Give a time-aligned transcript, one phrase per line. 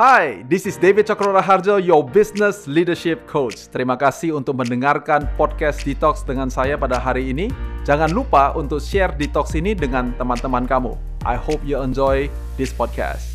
[0.00, 3.68] Hai, this is David Cokro Harjo, your business leadership coach.
[3.68, 7.52] Terima kasih untuk mendengarkan podcast Detox dengan saya pada hari ini.
[7.84, 10.96] Jangan lupa untuk share Detox ini dengan teman-teman kamu.
[11.28, 13.28] I hope you enjoy this podcast.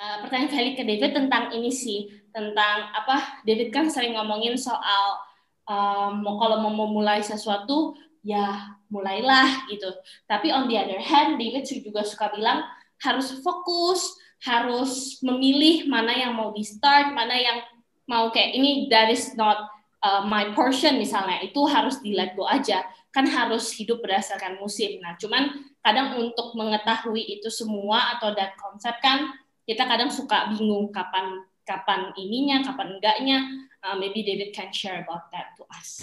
[0.00, 3.44] Uh, pertanyaan balik ke David tentang ini sih, tentang apa?
[3.44, 5.20] David kan sering ngomongin soal
[5.68, 7.92] um, kalau mau memulai sesuatu
[8.28, 9.88] ya mulailah gitu.
[10.28, 12.60] Tapi on the other hand, David juga suka bilang
[13.00, 17.64] harus fokus, harus memilih mana yang mau di start, mana yang
[18.04, 19.64] mau kayak ini that is not
[20.04, 21.40] uh, my portion misalnya.
[21.40, 22.84] Itu harus di let go aja.
[23.08, 25.00] Kan harus hidup berdasarkan musim.
[25.00, 29.32] Nah cuman kadang untuk mengetahui itu semua atau that konsep kan
[29.64, 33.38] kita kadang suka bingung kapan kapan ininya kapan enggaknya.
[33.78, 36.02] Uh, maybe David can share about that to us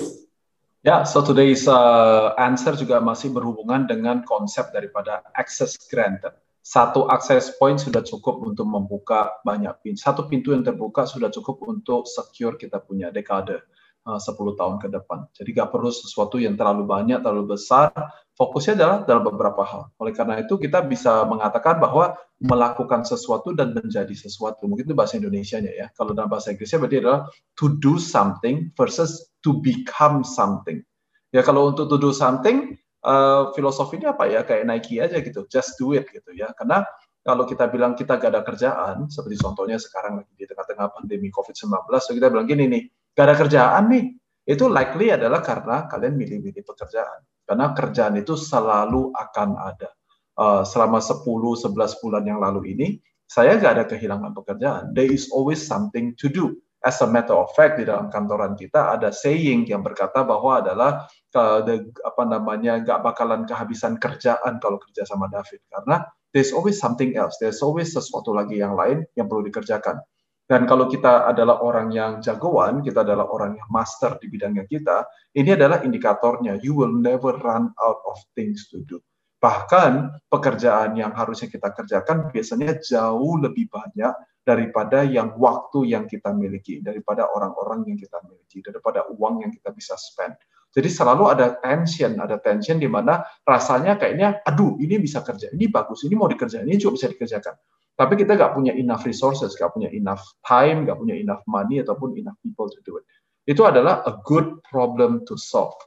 [0.86, 6.38] Ya, yeah, so today's uh, answer juga masih berhubungan dengan konsep daripada access granted.
[6.62, 10.06] Satu access point sudah cukup untuk membuka banyak pintu.
[10.06, 13.66] Satu pintu yang terbuka sudah cukup untuk secure kita punya dekade
[14.06, 15.26] uh, 10 tahun ke depan.
[15.34, 17.90] Jadi nggak perlu sesuatu yang terlalu banyak, terlalu besar.
[18.38, 19.90] Fokusnya adalah dalam beberapa hal.
[19.98, 24.70] Oleh karena itu kita bisa mengatakan bahwa melakukan sesuatu dan menjadi sesuatu.
[24.70, 25.88] Mungkin itu bahasa Indonesia-nya ya.
[25.98, 27.26] Kalau dalam bahasa Inggrisnya berarti adalah
[27.58, 30.82] to do something versus to become something.
[31.30, 32.74] Ya kalau untuk to do something,
[33.06, 36.50] uh, filosofinya apa ya kayak Nike aja gitu, just do it gitu ya.
[36.58, 36.82] Karena
[37.22, 41.90] kalau kita bilang kita gak ada kerjaan, seperti contohnya sekarang lagi di tengah-tengah pandemi COVID-19,
[42.02, 44.06] so kita bilang gini nih, gak ada kerjaan nih,
[44.46, 47.26] itu likely adalah karena kalian milih-milih pekerjaan.
[47.46, 49.90] Karena kerjaan itu selalu akan ada.
[50.36, 52.88] Uh, selama 10-11 bulan yang lalu ini,
[53.26, 54.94] saya gak ada kehilangan pekerjaan.
[54.94, 56.54] There is always something to do
[56.86, 61.10] as a matter of fact di dalam kantoran kita ada saying yang berkata bahwa adalah
[61.34, 65.66] uh, the, apa namanya nggak bakalan kehabisan kerjaan kalau kerja sama David.
[65.66, 67.42] Karena there's always something else.
[67.42, 69.98] There's always sesuatu lagi yang lain yang perlu dikerjakan.
[70.46, 75.10] Dan kalau kita adalah orang yang jagoan kita adalah orang yang master di bidangnya kita
[75.34, 76.62] ini adalah indikatornya.
[76.62, 79.02] You will never run out of things to do
[79.46, 84.10] bahkan pekerjaan yang harusnya kita kerjakan biasanya jauh lebih banyak
[84.42, 89.70] daripada yang waktu yang kita miliki, daripada orang-orang yang kita miliki, daripada uang yang kita
[89.70, 90.34] bisa spend.
[90.74, 95.70] Jadi selalu ada tension, ada tension di mana rasanya kayaknya, aduh ini bisa kerja, ini
[95.70, 97.54] bagus, ini mau dikerjain, ini juga bisa dikerjakan.
[97.94, 102.18] Tapi kita nggak punya enough resources, nggak punya enough time, nggak punya enough money ataupun
[102.18, 103.06] enough people to do it.
[103.46, 105.78] Itu adalah a good problem to solve.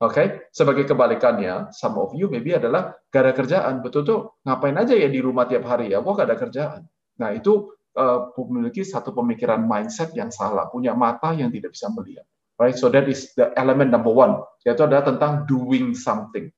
[0.00, 0.26] Oke, okay?
[0.48, 3.84] sebagai kebalikannya, some of you maybe adalah gak ada kerjaan.
[3.84, 6.00] Betul tuh, ngapain aja ya di rumah tiap hari ya?
[6.00, 6.80] Kok gak ada kerjaan?
[7.20, 12.24] Nah itu uh, memiliki satu pemikiran mindset yang salah, punya mata yang tidak bisa melihat.
[12.56, 12.72] Right?
[12.80, 16.48] So that is the element number one, yaitu adalah tentang doing something.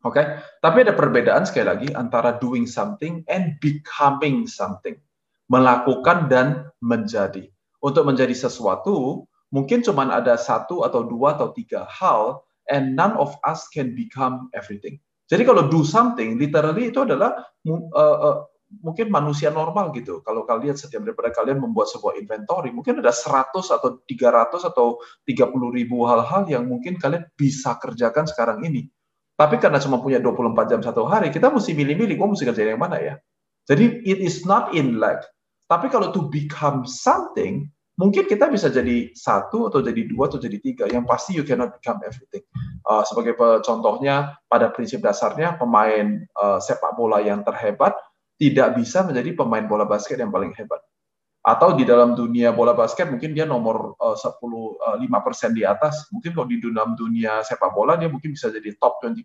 [0.00, 0.24] Oke, okay?
[0.64, 4.96] tapi ada perbedaan sekali lagi antara doing something and becoming something.
[5.52, 7.52] Melakukan dan menjadi.
[7.84, 13.34] Untuk menjadi sesuatu, mungkin cuma ada satu atau dua atau tiga hal, and none of
[13.46, 14.98] us can become everything.
[15.26, 17.34] Jadi kalau do something, literally itu adalah
[17.66, 18.36] uh, uh,
[18.82, 20.22] mungkin manusia normal gitu.
[20.22, 25.50] Kalau kalian setiap daripada kalian membuat sebuah inventory, mungkin ada 100 atau 300 atau 30
[25.74, 28.86] ribu hal-hal yang mungkin kalian bisa kerjakan sekarang ini.
[29.36, 32.80] Tapi karena cuma punya 24 jam satu hari, kita mesti milih-milih, gue mesti kerjain yang
[32.80, 33.14] mana ya.
[33.66, 35.26] Jadi it is not in lack.
[35.66, 40.60] Tapi kalau to become something, mungkin kita bisa jadi satu atau jadi dua atau jadi
[40.60, 40.84] tiga.
[40.88, 42.44] Yang pasti you cannot become everything.
[42.84, 43.34] Uh, sebagai
[43.64, 47.96] contohnya, pada prinsip dasarnya pemain uh, sepak bola yang terhebat
[48.36, 50.78] tidak bisa menjadi pemain bola basket yang paling hebat.
[51.46, 56.10] Atau di dalam dunia bola basket mungkin dia nomor uh, 10 uh, 5% di atas.
[56.12, 59.24] Mungkin kalau di dalam dunia sepak bola dia mungkin bisa jadi top 20%,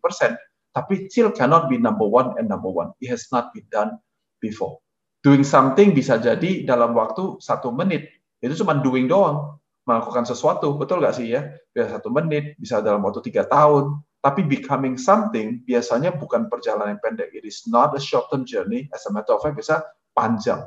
[0.72, 2.96] tapi still cannot be number one and number one.
[3.04, 4.00] It has not been done
[4.40, 4.80] before.
[5.22, 8.21] Doing something bisa jadi dalam waktu satu menit.
[8.42, 11.46] Itu cuma doing doang, melakukan sesuatu, betul nggak sih ya?
[11.72, 17.02] Bisa satu menit, bisa dalam waktu tiga tahun, tapi becoming something biasanya bukan perjalanan yang
[17.02, 17.34] pendek.
[17.34, 18.86] It is not a short term journey.
[18.94, 19.82] As a matter of fact, bisa
[20.14, 20.66] panjang.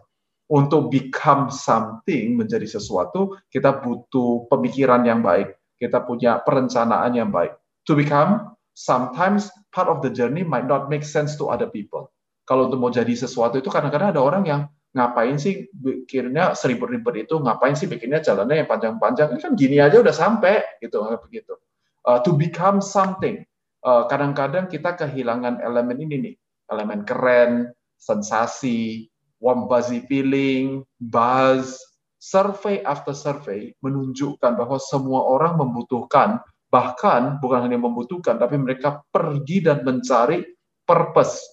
[0.51, 5.57] Untuk become something, menjadi sesuatu, kita butuh pemikiran yang baik.
[5.79, 7.57] Kita punya perencanaan yang baik.
[7.89, 12.11] To become, sometimes part of the journey might not make sense to other people.
[12.45, 14.61] Kalau untuk mau jadi sesuatu itu kadang-kadang ada orang yang
[14.95, 19.99] ngapain sih bikinnya seribet-ribet itu, ngapain sih bikinnya jalannya yang panjang-panjang, ini kan gini aja
[19.99, 21.59] udah sampai, gitu, begitu
[22.05, 23.43] uh, to become something.
[23.85, 26.35] Uh, kadang-kadang kita kehilangan elemen ini nih,
[26.73, 27.69] elemen keren,
[28.01, 29.09] sensasi,
[29.41, 31.81] warm buzzy feeling, buzz.
[32.25, 36.41] Survey after survey menunjukkan bahwa semua orang membutuhkan,
[36.73, 40.41] bahkan bukan hanya membutuhkan, tapi mereka pergi dan mencari
[40.89, 41.45] purpose,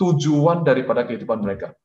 [0.00, 1.76] tujuan daripada kehidupan mereka.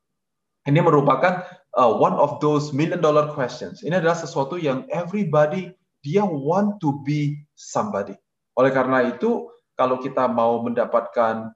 [0.70, 1.42] Ini merupakan
[1.74, 3.82] uh, one of those million dollar questions.
[3.82, 5.74] Ini adalah sesuatu yang everybody
[6.06, 8.14] dia want to be somebody.
[8.58, 11.50] Oleh karena itu, kalau kita mau mendapatkan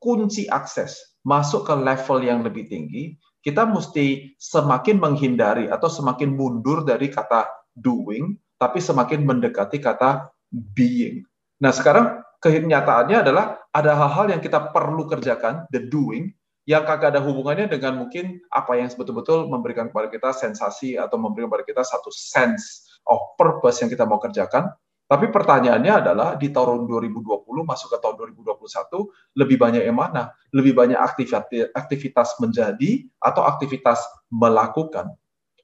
[0.00, 6.84] kunci akses masuk ke level yang lebih tinggi, kita mesti semakin menghindari atau semakin mundur
[6.88, 11.24] dari kata doing, tapi semakin mendekati kata being.
[11.60, 16.32] Nah, sekarang kenyataannya adalah ada hal-hal yang kita perlu kerjakan, the doing,
[16.68, 21.48] yang kagak ada hubungannya dengan mungkin apa yang betul-betul memberikan kepada kita sensasi atau memberikan
[21.48, 24.68] kepada kita satu sense of purpose yang kita mau kerjakan.
[25.08, 27.24] Tapi pertanyaannya adalah di tahun 2020
[27.64, 30.36] masuk ke tahun 2021 lebih banyak yang mana?
[30.52, 31.00] Lebih banyak
[31.72, 35.16] aktivitas, menjadi atau aktivitas melakukan.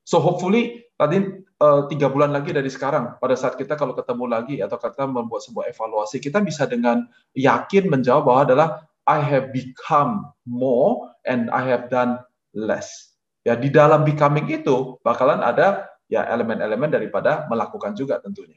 [0.09, 1.21] So hopefully tadi
[1.61, 5.45] uh, tiga bulan lagi dari sekarang pada saat kita kalau ketemu lagi atau kita membuat
[5.45, 7.05] sebuah evaluasi kita bisa dengan
[7.37, 8.69] yakin menjawab bahwa adalah
[9.05, 12.21] I have become more and I have done
[12.57, 13.15] less.
[13.45, 18.57] Ya, di dalam becoming itu bakalan ada ya elemen-elemen daripada melakukan juga tentunya.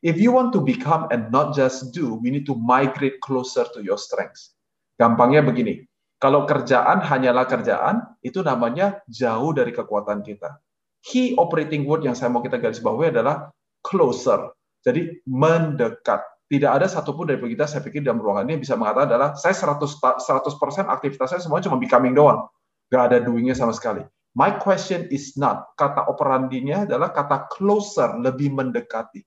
[0.00, 3.82] If you want to become and not just do, we need to migrate closer to
[3.82, 4.54] your strengths.
[4.96, 5.84] Gampangnya begini,
[6.22, 10.60] kalau kerjaan hanyalah kerjaan, itu namanya jauh dari kekuatan kita.
[11.00, 13.48] Key operating word yang saya mau kita garis bawahi adalah
[13.80, 14.52] closer.
[14.84, 19.28] Jadi mendekat tidak ada satupun dari kita saya pikir dalam ruangan ini bisa mengatakan adalah
[19.38, 19.86] saya 100
[20.18, 22.50] 100% aktivitas saya semuanya cuma becoming doang.
[22.90, 24.02] Gak ada doingnya sama sekali.
[24.34, 29.22] My question is not kata operandinya adalah kata closer, lebih mendekati.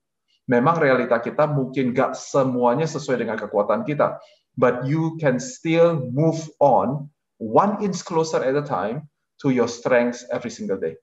[0.51, 4.19] Memang realita kita mungkin gak semuanya sesuai dengan kekuatan kita,
[4.59, 7.07] but you can still move on
[7.39, 9.07] one inch closer at a time
[9.39, 10.99] to your strengths every single day.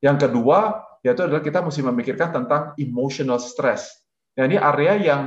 [0.00, 3.92] Yang kedua, yaitu adalah kita mesti memikirkan tentang emotional stress.
[4.40, 5.20] Nah, ini area yang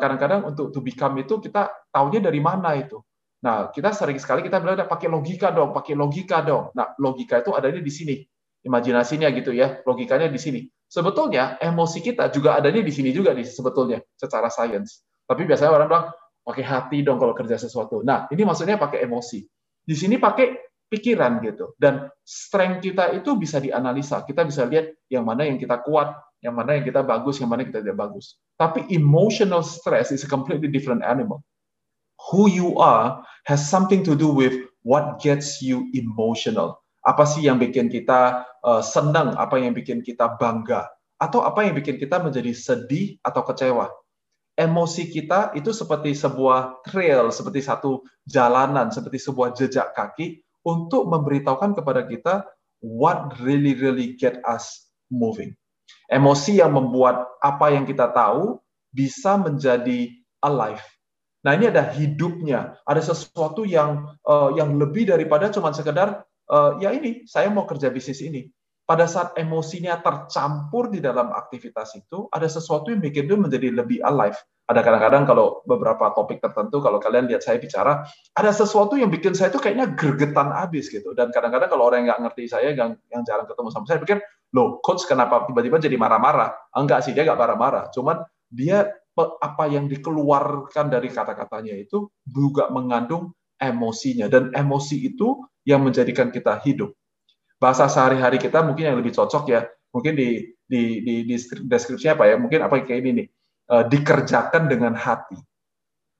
[0.00, 2.96] kadang-kadang untuk to become itu kita tahunya dari mana itu.
[3.40, 6.72] Nah, kita sering sekali kita bilang pakai logika dong, pakai logika dong.
[6.76, 8.16] Nah, logika itu adanya di sini.
[8.60, 10.60] Imajinasinya gitu ya, logikanya di sini.
[10.84, 15.00] Sebetulnya emosi kita juga adanya di sini juga nih sebetulnya secara sains.
[15.24, 16.06] Tapi biasanya orang bilang
[16.44, 18.04] pakai hati dong kalau kerja sesuatu.
[18.04, 19.40] Nah, ini maksudnya pakai emosi.
[19.80, 20.60] Di sini pakai
[20.90, 21.72] pikiran gitu.
[21.80, 24.26] Dan strength kita itu bisa dianalisa.
[24.28, 27.64] Kita bisa lihat yang mana yang kita kuat, yang mana yang kita bagus, yang mana
[27.64, 28.40] kita tidak bagus.
[28.56, 31.44] Tapi emotional stress is a completely different animal.
[32.32, 34.52] Who you are has something to do with
[34.84, 36.80] what gets you emotional.
[37.04, 40.84] Apa sih yang bikin kita uh, senang, apa yang bikin kita bangga,
[41.16, 43.88] atau apa yang bikin kita menjadi sedih atau kecewa.
[44.60, 51.72] Emosi kita itu seperti sebuah trail, seperti satu jalanan, seperti sebuah jejak kaki untuk memberitahukan
[51.72, 52.44] kepada kita
[52.84, 55.56] what really really get us moving.
[56.10, 58.58] Emosi yang membuat apa yang kita tahu
[58.90, 60.10] bisa menjadi
[60.42, 60.82] alive.
[61.46, 66.92] Nah ini ada hidupnya, ada sesuatu yang uh, yang lebih daripada cuma sekedar uh, ya
[66.92, 68.50] ini saya mau kerja bisnis ini.
[68.84, 74.02] Pada saat emosinya tercampur di dalam aktivitas itu, ada sesuatu yang bikin dia menjadi lebih
[74.02, 74.34] alive.
[74.70, 78.06] Ada kadang-kadang kalau beberapa topik tertentu, kalau kalian lihat saya bicara,
[78.38, 81.10] ada sesuatu yang bikin saya itu kayaknya gergetan abis gitu.
[81.10, 84.22] Dan kadang-kadang kalau orang yang nggak ngerti saya, yang, yang jarang ketemu sama saya, pikir,
[84.54, 86.54] loh coach kenapa tiba-tiba jadi marah-marah?
[86.70, 87.90] Enggak sih, dia nggak marah-marah.
[87.90, 94.30] Cuman dia apa yang dikeluarkan dari kata-katanya itu juga mengandung emosinya.
[94.30, 96.94] Dan emosi itu yang menjadikan kita hidup.
[97.58, 101.34] Bahasa sehari-hari kita mungkin yang lebih cocok ya, mungkin di, di, di, di
[101.66, 103.26] deskripsinya apa ya, mungkin apa kayak ini nih,
[103.70, 105.38] uh, dikerjakan dengan hati.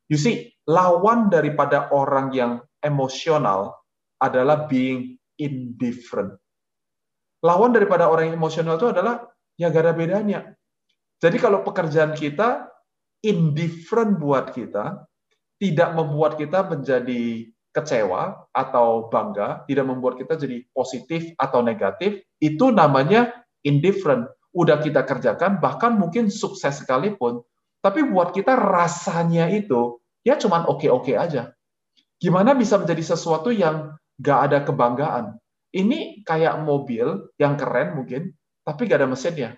[0.07, 3.77] You see, lawan daripada orang yang emosional
[4.23, 6.39] adalah being indifferent
[7.45, 9.25] lawan daripada orang yang emosional itu adalah
[9.57, 10.41] ya gak ada bedanya.
[11.21, 12.69] Jadi kalau pekerjaan kita
[13.21, 15.05] indifferent buat kita,
[15.61, 22.73] tidak membuat kita menjadi kecewa atau bangga, tidak membuat kita jadi positif atau negatif, itu
[22.73, 24.25] namanya indifferent.
[24.51, 27.47] Udah kita kerjakan, bahkan mungkin sukses sekalipun,
[27.81, 31.55] tapi buat kita rasanya itu ya cuman oke-oke aja.
[32.21, 35.41] Gimana bisa menjadi sesuatu yang gak ada kebanggaan?
[35.71, 38.35] Ini kayak mobil yang keren mungkin,
[38.67, 39.57] tapi gak ada mesinnya.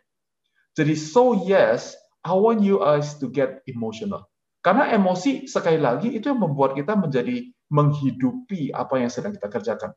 [0.77, 4.31] Jadi so yes, I want you guys to get emotional.
[4.63, 9.91] Karena emosi sekali lagi itu yang membuat kita menjadi menghidupi apa yang sedang kita kerjakan.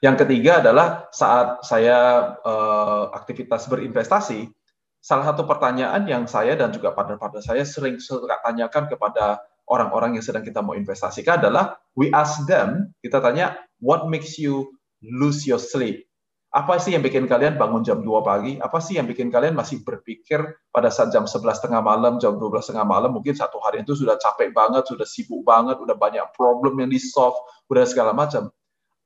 [0.00, 4.48] Yang ketiga adalah saat saya uh, aktivitas berinvestasi,
[4.96, 10.24] salah satu pertanyaan yang saya dan juga partner-partner saya sering suka tanyakan kepada orang-orang yang
[10.24, 14.72] sedang kita mau investasikan adalah we ask them, kita tanya, what makes you
[15.04, 16.08] lose your sleep?
[16.50, 18.58] Apa sih yang bikin kalian bangun jam 2 pagi?
[18.58, 20.42] Apa sih yang bikin kalian masih berpikir
[20.74, 24.18] pada saat jam 11 tengah malam, jam 12 tengah malam, mungkin satu hari itu sudah
[24.18, 27.38] capek banget, sudah sibuk banget, udah banyak problem yang di-solve,
[27.70, 28.50] udah segala macam.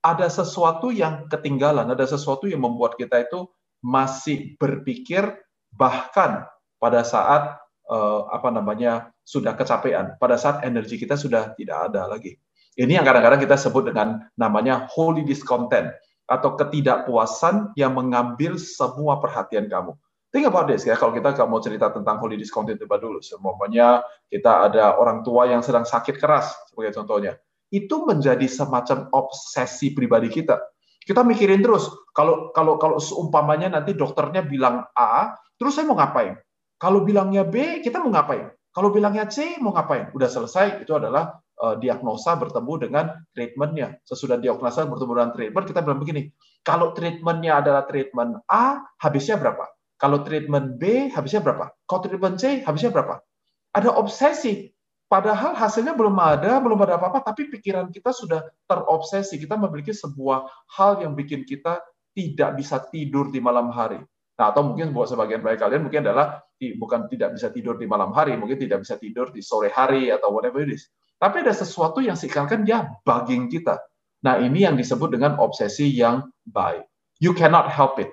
[0.05, 3.49] Ada sesuatu yang ketinggalan, ada sesuatu yang membuat kita itu
[3.81, 5.25] masih berpikir
[5.73, 6.45] bahkan
[6.77, 7.57] pada saat
[7.89, 12.37] uh, apa namanya sudah kecapean, pada saat energi kita sudah tidak ada lagi.
[12.77, 15.95] Ini yang kadang-kadang kita sebut dengan namanya holy discontent
[16.29, 19.95] atau ketidakpuasan yang mengambil semua perhatian kamu.
[20.35, 23.23] Think about this ya, kalau kita mau cerita tentang holy discontent coba dulu.
[23.23, 27.39] Semuanya kita ada orang tua yang sedang sakit keras, sebagai contohnya.
[27.73, 30.61] Itu menjadi semacam obsesi pribadi kita.
[31.05, 36.41] Kita mikirin terus, kalau kalau kalau seumpamanya nanti dokternya bilang A, terus saya mau ngapain?
[36.81, 38.49] Kalau bilangnya B, kita mau ngapain?
[38.75, 40.11] Kalau bilangnya C, mau ngapain?
[40.17, 44.03] Udah selesai, itu adalah uh, diagnosa bertemu dengan treatmentnya.
[44.03, 46.35] Sesudah diagnosa bertemu dengan treatment, kita bilang begini,
[46.67, 49.71] kalau treatmentnya adalah treatment A, habisnya berapa?
[49.95, 51.71] Kalau treatment B, habisnya berapa?
[51.87, 53.23] Kalau treatment C, habisnya berapa?
[53.71, 54.74] Ada obsesi.
[55.05, 59.37] Padahal hasilnya belum ada, belum ada apa-apa, tapi pikiran kita sudah terobsesi.
[59.39, 61.79] Kita memiliki sebuah hal yang bikin kita
[62.17, 64.01] tidak bisa tidur di malam hari.
[64.35, 68.11] Nah, atau mungkin buat sebagian baik kalian mungkin adalah bukan tidak bisa tidur di malam
[68.11, 70.91] hari, mungkin tidak bisa tidur di sore hari atau whatever it is.
[71.23, 73.79] Tapi ada sesuatu yang seakan dia bugging kita.
[74.27, 76.83] Nah, ini yang disebut dengan obsesi yang baik.
[77.23, 78.11] You cannot help it.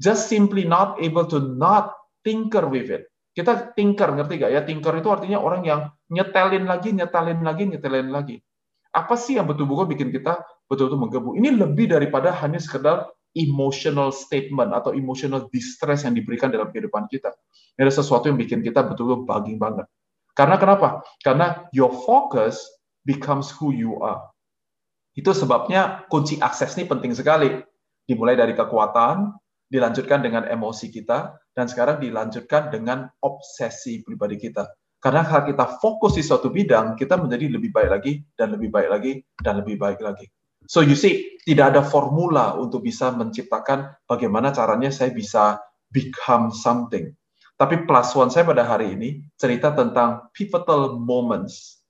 [0.00, 1.92] Just simply not able to not
[2.24, 3.10] tinker with it.
[3.38, 4.66] Kita tinker, ngerti gak ya?
[4.66, 5.80] Tinker itu artinya orang yang
[6.10, 8.42] nyetelin lagi, nyetelin lagi, nyetelin lagi.
[8.90, 11.30] Apa sih yang betul-betul bikin kita betul-betul menggebu?
[11.38, 13.06] Ini lebih daripada hanya sekedar
[13.38, 17.30] emotional statement atau emotional distress yang diberikan dalam kehidupan kita.
[17.78, 19.86] Ini ada sesuatu yang bikin kita betul-betul bugging banget.
[20.34, 21.06] Karena kenapa?
[21.22, 22.58] Karena your focus
[23.06, 24.18] becomes who you are.
[25.14, 27.54] Itu sebabnya kunci akses ini penting sekali.
[28.02, 29.30] Dimulai dari kekuatan,
[29.70, 34.70] dilanjutkan dengan emosi kita, dan sekarang dilanjutkan dengan obsesi pribadi kita.
[35.02, 38.86] Karena kalau kita fokus di suatu bidang, kita menjadi lebih baik lagi, dan lebih baik
[38.94, 39.12] lagi,
[39.42, 40.30] dan lebih baik lagi.
[40.70, 45.58] So you see, tidak ada formula untuk bisa menciptakan bagaimana caranya saya bisa
[45.90, 47.10] become something.
[47.58, 51.82] Tapi plus one saya pada hari ini cerita tentang pivotal moments.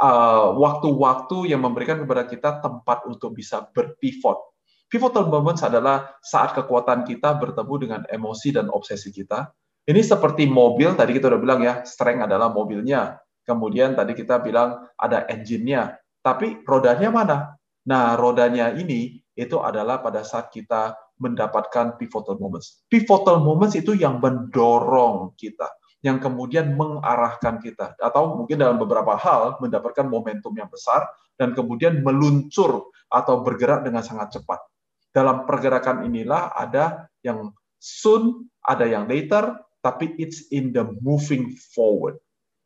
[0.00, 4.49] Uh, waktu-waktu uh, yang memberikan kepada kita tempat untuk bisa berpivot.
[4.90, 9.46] Pivotal moments adalah saat kekuatan kita bertemu dengan emosi dan obsesi kita.
[9.86, 13.22] Ini seperti mobil, tadi kita udah bilang ya, strength adalah mobilnya.
[13.46, 15.94] Kemudian tadi kita bilang ada engine-nya.
[16.20, 17.54] Tapi rodanya mana?
[17.86, 22.82] Nah, rodanya ini itu adalah pada saat kita mendapatkan pivotal moments.
[22.90, 25.70] Pivotal moments itu yang mendorong kita,
[26.02, 31.06] yang kemudian mengarahkan kita, atau mungkin dalam beberapa hal mendapatkan momentum yang besar
[31.38, 34.69] dan kemudian meluncur atau bergerak dengan sangat cepat.
[35.10, 37.50] Dalam pergerakan inilah ada yang
[37.82, 42.20] soon, ada yang later, tapi it's in the moving forward.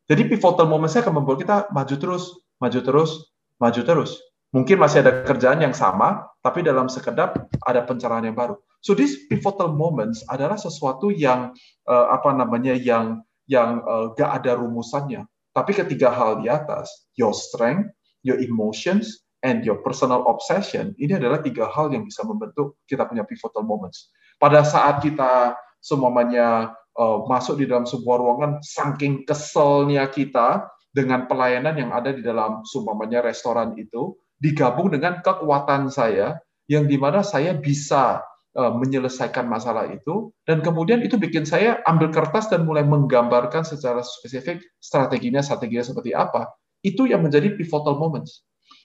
[0.05, 2.25] Jadi pivotal moments akan membuat kita maju terus,
[2.61, 3.11] maju terus,
[3.57, 4.21] maju terus.
[4.53, 8.55] Mungkin masih ada kerjaan yang sama, tapi dalam sekedap ada pencerahan yang baru.
[8.85, 11.57] So these pivotal moments adalah sesuatu yang
[11.89, 15.25] uh, apa namanya yang yang uh, gak ada rumusannya.
[15.57, 17.91] Tapi ketiga hal di atas, your strength,
[18.23, 23.29] your emotions, and your personal obsession, ini adalah tiga hal yang bisa membentuk kita punya
[23.29, 24.09] pivotal moments.
[24.41, 30.65] Pada saat kita semuanya uh, masuk di dalam sebuah ruangan, saking keselnya kita
[30.97, 36.97] dengan pelayanan yang ada di dalam seumpamanya restoran itu, digabung dengan kekuatan saya yang di
[36.97, 38.25] mana saya bisa
[38.57, 44.01] uh, menyelesaikan masalah itu dan kemudian itu bikin saya ambil kertas dan mulai menggambarkan secara
[44.01, 48.45] spesifik strateginya strateginya seperti apa itu yang menjadi pivotal moments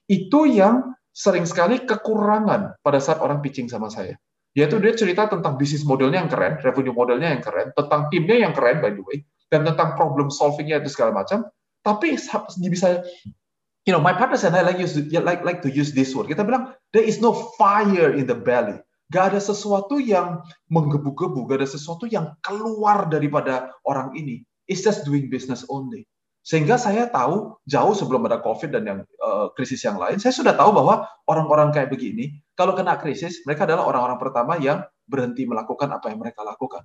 [0.10, 4.18] itu yang sering sekali kekurangan pada saat orang pitching sama saya
[4.58, 8.54] yaitu dia cerita tentang bisnis modelnya yang keren revenue modelnya yang keren tentang timnya yang
[8.58, 9.22] keren by the way
[9.54, 11.46] dan tentang problem solvingnya itu segala macam
[11.86, 12.18] tapi
[12.68, 13.06] bisa
[13.90, 16.30] you know, my partners and I like use like like to use this word.
[16.30, 18.78] Kita bilang there is no fire in the belly.
[19.10, 24.46] Gak ada sesuatu yang menggebu-gebu, gak ada sesuatu yang keluar daripada orang ini.
[24.70, 26.06] It's just doing business only.
[26.50, 30.58] Sehingga saya tahu jauh sebelum ada COVID dan yang uh, krisis yang lain, saya sudah
[30.58, 35.94] tahu bahwa orang-orang kayak begini, kalau kena krisis, mereka adalah orang-orang pertama yang berhenti melakukan
[35.94, 36.82] apa yang mereka lakukan.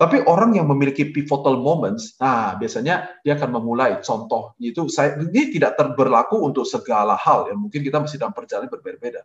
[0.00, 4.00] Tapi orang yang memiliki pivotal moments, nah biasanya dia akan memulai.
[4.00, 7.54] Contoh itu saya ini tidak terberlaku untuk segala hal ya.
[7.54, 9.20] Mungkin kita masih dalam perjalanan berbeda-beda.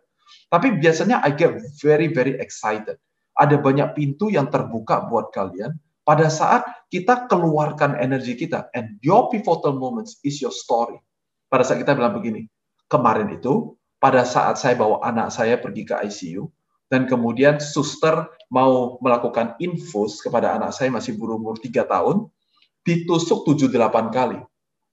[0.46, 3.00] Tapi biasanya I get very very excited.
[3.34, 5.74] Ada banyak pintu yang terbuka buat kalian
[6.10, 8.66] pada saat kita keluarkan energi kita.
[8.74, 10.98] And your pivotal moments is your story.
[11.46, 12.50] Pada saat kita bilang begini,
[12.90, 16.50] kemarin itu pada saat saya bawa anak saya pergi ke ICU,
[16.90, 22.26] dan kemudian suster mau melakukan infus kepada anak saya masih berumur 3 tahun,
[22.82, 24.42] ditusuk 7-8 kali.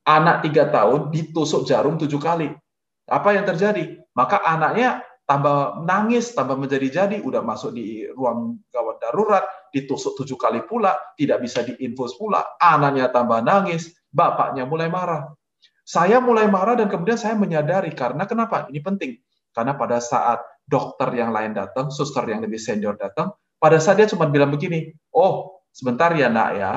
[0.06, 2.54] Anak 3 tahun ditusuk jarum 7 kali.
[3.10, 4.06] Apa yang terjadi?
[4.14, 9.44] Maka anaknya tambah nangis, tambah menjadi-jadi, udah masuk di ruang gawat darurat,
[9.76, 15.28] ditusuk tujuh kali pula, tidak bisa diinfus pula, anaknya tambah nangis, bapaknya mulai marah.
[15.84, 18.72] Saya mulai marah dan kemudian saya menyadari karena kenapa?
[18.72, 19.20] Ini penting.
[19.52, 24.08] Karena pada saat dokter yang lain datang, suster yang lebih senior datang, pada saat dia
[24.08, 26.72] cuma bilang begini, oh sebentar ya nak ya,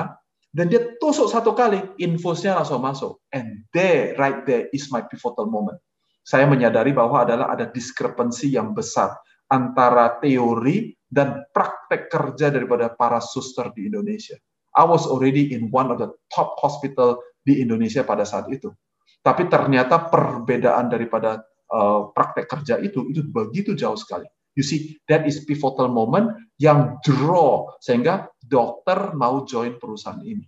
[0.51, 3.23] dan dia tusuk satu kali, infusnya langsung masuk.
[3.31, 5.79] And there, right there is my pivotal moment.
[6.21, 9.17] Saya menyadari bahwa adalah ada diskrepensi yang besar
[9.51, 14.39] antara teori dan praktek kerja daripada para suster di Indonesia.
[14.71, 18.71] I was already in one of the top hospital di Indonesia pada saat itu.
[19.19, 24.25] Tapi ternyata perbedaan daripada uh, praktek kerja itu itu begitu jauh sekali.
[24.55, 30.43] You see, that is pivotal moment yang draw sehingga dokter mau join perusahaan ini.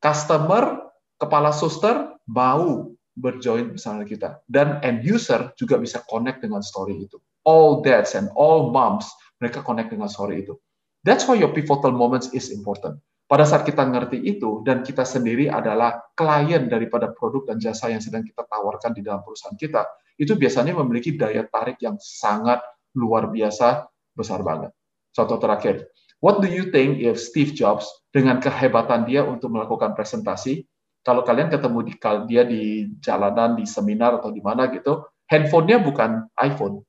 [0.00, 0.88] Customer,
[1.20, 7.20] kepala suster mau berjoin bersama kita dan end user juga bisa connect dengan story itu.
[7.44, 9.08] All dads and all moms
[9.42, 10.56] mereka connect dengan story itu.
[11.02, 13.02] That's why your pivotal moments is important.
[13.26, 18.04] Pada saat kita ngerti itu dan kita sendiri adalah klien daripada produk dan jasa yang
[18.04, 19.88] sedang kita tawarkan di dalam perusahaan kita,
[20.20, 22.60] itu biasanya memiliki daya tarik yang sangat
[22.92, 24.70] luar biasa besar banget.
[25.16, 25.88] Contoh terakhir,
[26.20, 30.68] what do you think if Steve Jobs dengan kehebatan dia untuk melakukan presentasi,
[31.02, 31.94] kalau kalian ketemu di
[32.30, 32.62] dia di
[33.02, 36.86] jalanan, di seminar atau di mana gitu, handphonenya bukan iPhone,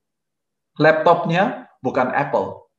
[0.78, 2.70] laptopnya bukan Apple,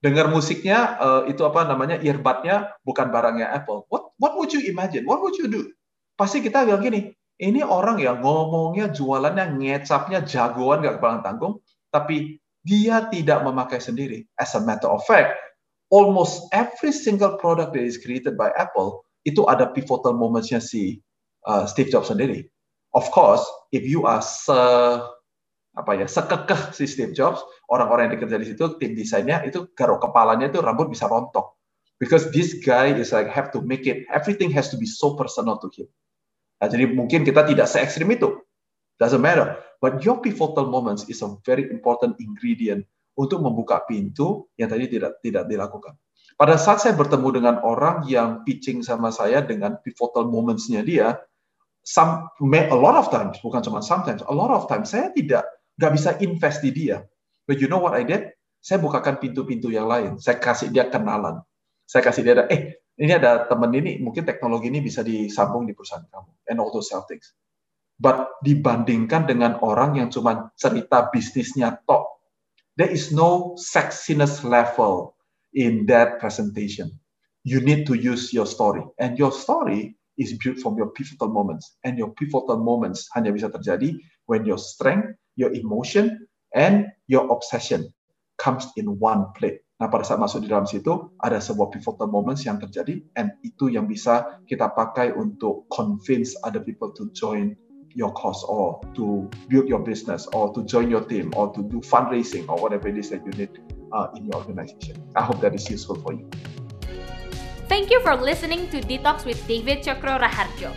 [0.00, 3.84] dengar musiknya uh, itu apa namanya earbudnya bukan barangnya Apple.
[3.92, 5.04] What what would you imagine?
[5.04, 5.68] What would you do?
[6.16, 11.54] Pasti kita bilang gini, ini orang yang ngomongnya jualannya ngecapnya jagoan gak kepalang tanggung,
[11.92, 14.28] tapi dia tidak memakai sendiri.
[14.36, 15.36] As a matter of fact,
[15.88, 21.00] almost every single product that is created by Apple itu ada pivotal momentsnya si
[21.44, 22.48] uh, Steve Jobs sendiri.
[22.90, 24.56] Of course, if you are se
[25.70, 27.38] apa ya sekekeh si Steve Jobs,
[27.70, 31.54] orang-orang yang bekerja di situ, tim desainnya itu garuk kepalanya itu rambut bisa rontok.
[32.00, 35.60] Because this guy is like have to make it, everything has to be so personal
[35.60, 35.86] to him.
[36.58, 38.40] Nah, jadi mungkin kita tidak se ekstrim itu.
[39.00, 39.56] Doesn't matter.
[39.80, 42.84] But your pivotal moments is a very important ingredient
[43.16, 45.96] untuk membuka pintu yang tadi tidak tidak dilakukan.
[46.38, 51.18] Pada saat saya bertemu dengan orang yang pitching sama saya dengan pivotal moments-nya dia,
[51.82, 55.46] some, a lot of times, bukan cuma sometimes, a lot of times saya tidak
[55.80, 57.04] nggak bisa invest di dia.
[57.48, 58.36] But you know what I did?
[58.60, 60.20] Saya bukakan pintu-pintu yang lain.
[60.20, 61.40] Saya kasih dia kenalan.
[61.88, 66.04] Saya kasih dia, eh ini ada teman ini, mungkin teknologi ini bisa disambung di perusahaan
[66.04, 66.30] kamu.
[66.52, 67.32] And all those things.
[68.00, 72.08] But dibandingkan dengan orang yang cuma cerita bisnisnya tok,
[72.76, 75.16] there is no sexiness level
[75.54, 76.90] in that presentation.
[77.44, 78.84] You need to use your story.
[79.00, 81.76] And your story is built from your pivotal moments.
[81.84, 83.96] And your pivotal moments hanya bisa terjadi
[84.28, 87.88] when your strength your emotion, and your obsession
[88.36, 89.64] comes in one plate.
[89.80, 93.72] Nah, pada saat masuk di dalam situ, ada sebuah pivotal moments yang terjadi, and itu
[93.72, 97.56] yang bisa kita pakai untuk convince other people to join
[97.96, 101.80] your cause or to build your business or to join your team or to do
[101.82, 103.50] fundraising or whatever it is that you need
[103.92, 104.96] uh, in your organization.
[105.16, 106.28] I hope that is useful for you.
[107.70, 110.74] Thank you for listening to Detox with David Chokro Raharjo.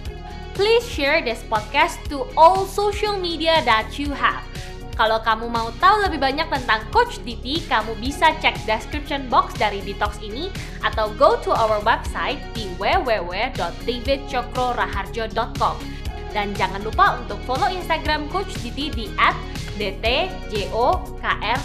[0.54, 4.46] Please share this podcast to all social media that you have.
[4.94, 9.82] Kalau kamu mau tahu lebih banyak tentang Coach DT, kamu bisa cek description box dari
[9.82, 10.54] Detox ini
[10.86, 15.76] atau go to our website di www.davidcokroraharjo.com.
[16.34, 19.10] Dan jangan lupa untuk follow Instagram Coach DT di
[19.82, 21.58] @dtjokron.